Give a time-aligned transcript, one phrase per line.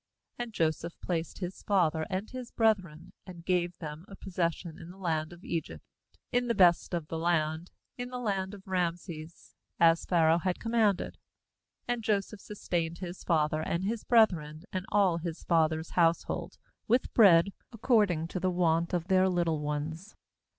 [0.39, 4.97] "And Joseph placed his father and his brethren, and gave them a possession in the
[4.97, 5.85] land of Egypt,
[6.31, 10.71] in the best of the land, in the land of Rameses, as Pharaoh had com
[10.71, 11.17] manded.
[11.87, 16.57] ^And Joseph sustained his father, and his brethren, and all his father's household,
[16.87, 20.15] with bread, ac cording to the want of their little ones.